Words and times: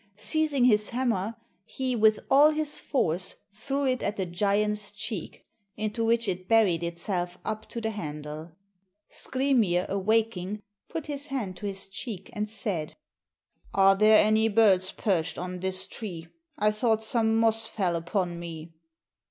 Seizing 0.17 0.63
his 0.65 0.89
hammer, 0.89 1.35
he, 1.63 1.95
with 1.95 2.21
all 2.31 2.49
his 2.49 2.79
force, 2.79 3.35
threw 3.53 3.85
it 3.85 4.01
at 4.01 4.17
the 4.17 4.25
giant's 4.25 4.91
cheek, 4.91 5.45
into 5.77 6.03
which 6.03 6.27
it 6.27 6.47
buried 6.47 6.81
itself 6.81 7.37
up 7.45 7.67
to 7.69 7.79
the 7.79 7.91
handle. 7.91 8.49
Skrymir, 9.11 9.85
awaking, 9.87 10.63
put 10.89 11.05
his 11.05 11.27
hand 11.27 11.55
to 11.57 11.67
his 11.67 11.87
cheek, 11.87 12.31
and 12.33 12.49
said 12.49 12.95
"Are 13.75 13.95
there 13.95 14.17
any 14.17 14.47
birds 14.49 14.91
perched 14.91 15.37
on 15.37 15.59
this 15.59 15.85
tree? 15.85 16.29
I 16.57 16.71
thought 16.71 17.03
some 17.03 17.37
moss 17.37 17.67
fell 17.67 17.95
upon 17.95 18.39
me. 18.39 18.73